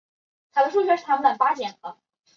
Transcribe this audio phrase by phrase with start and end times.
[0.53, 1.95] 粉丝名为小狮子。